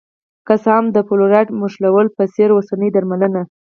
که 0.47 0.53
څه 0.63 0.69
هم 0.75 0.85
د 0.95 0.97
فلورایډ 1.07 1.47
موښلو 1.59 2.13
په 2.17 2.23
څېر 2.33 2.49
اوسنۍ 2.53 2.89
درملنه 2.93 3.41